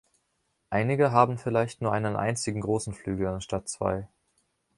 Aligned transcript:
Einige 0.71 1.11
haben 1.11 1.37
vielleicht 1.37 1.83
nur 1.83 1.93
einen 1.93 2.15
einzigen 2.15 2.59
großen 2.61 2.91
Flügel 2.95 3.27
anstatt 3.27 3.69
zwei. 3.69 4.07